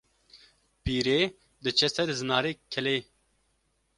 [0.83, 1.19] Pîrê
[1.63, 2.97] diçe ser Zinarê Kelê